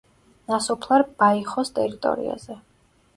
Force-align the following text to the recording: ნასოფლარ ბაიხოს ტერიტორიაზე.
ნასოფლარ 0.51 1.03
ბაიხოს 1.19 1.71
ტერიტორიაზე. 1.75 2.57